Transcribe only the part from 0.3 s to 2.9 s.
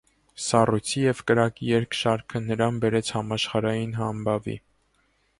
«Սառույցի և կրակի երգ» շարքը նրան